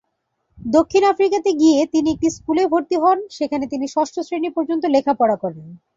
দক্ষিণ 0.57 1.03
আফ্রিকাতে 1.03 1.49
গিয়ে 1.53 1.79
তিনি 1.93 2.07
একটি 2.11 2.27
স্কুলে 2.29 2.63
ভর্তি 2.67 2.95
হন, 2.95 3.19
সেখানে 3.37 3.65
তিনি 3.67 3.85
ষষ্ঠ 3.87 4.15
শ্রেণি 4.19 4.49
পর্যন্ত 4.49 4.83
লেখাপড়া 4.87 5.35
করেন। 5.35 5.67